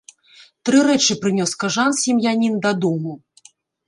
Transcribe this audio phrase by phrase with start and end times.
[0.69, 3.13] Тры рэчы прынёс кажан сем'янін дадому.